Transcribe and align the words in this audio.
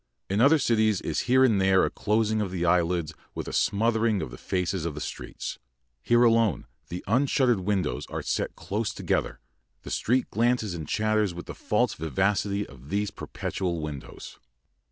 In 0.31 0.41
other 0.41 0.57
cities 0.57 0.99
is 1.01 1.19
here 1.29 1.43
and 1.43 1.61
there 1.61 1.85
a 1.85 1.91
closing 1.91 2.41
of 2.41 2.49
the 2.49 2.65
eyelids 2.65 3.13
with 3.35 3.47
a 3.47 3.53
smoothing 3.53 4.19
of 4.23 4.31
the 4.31 4.37
faces 4.39 4.83
of 4.83 4.95
the 4.95 4.99
streets; 4.99 5.59
here 6.01 6.23
alone 6.23 6.65
the 6.89 7.03
unshuttered 7.05 7.59
windows 7.59 8.07
are 8.07 8.23
set 8.23 8.55
close 8.55 8.89
together; 8.95 9.39
the 9.83 9.91
street 9.91 10.31
glances 10.31 10.73
and 10.73 10.87
chatters 10.87 11.35
with 11.35 11.45
the 11.45 11.53
false 11.53 11.93
vivacity 11.93 12.65
of 12.65 12.89
these 12.89 13.11
perpetual 13.11 13.79
windows. 13.79 14.39